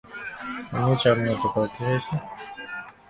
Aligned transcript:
আমায় 0.75 0.97
চাপমুক্ত 1.01 1.43
করতে 1.53 1.79
চাইছো? 1.85 2.13